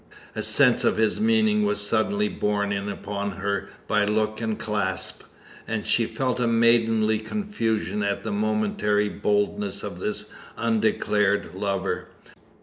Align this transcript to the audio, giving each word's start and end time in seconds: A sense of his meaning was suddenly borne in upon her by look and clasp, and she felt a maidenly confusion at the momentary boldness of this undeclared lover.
A 0.33 0.41
sense 0.41 0.83
of 0.83 0.97
his 0.97 1.19
meaning 1.19 1.63
was 1.63 1.79
suddenly 1.79 2.27
borne 2.27 2.71
in 2.71 2.89
upon 2.89 3.33
her 3.33 3.69
by 3.87 4.03
look 4.03 4.41
and 4.41 4.57
clasp, 4.57 5.21
and 5.67 5.85
she 5.85 6.07
felt 6.07 6.39
a 6.39 6.47
maidenly 6.47 7.19
confusion 7.19 8.01
at 8.01 8.23
the 8.23 8.31
momentary 8.31 9.09
boldness 9.09 9.83
of 9.83 9.99
this 9.99 10.31
undeclared 10.57 11.53
lover. 11.53 12.07